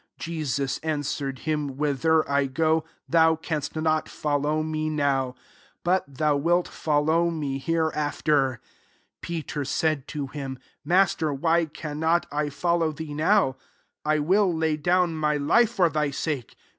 [0.17, 5.35] Jesus answered him," Whither I go, thou canst not follow me now;
[5.83, 8.59] but thou wilt follow me hereafter."
[9.21, 13.57] 37 Peter said to him," Master, why cannot I follow thee now?
[14.03, 16.55] I will lay down my life for thy sake."